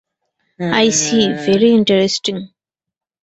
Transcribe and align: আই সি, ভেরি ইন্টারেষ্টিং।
আই 0.59 0.87
সি, 1.01 1.19
ভেরি 1.43 1.69
ইন্টারেষ্টিং। 1.71 2.35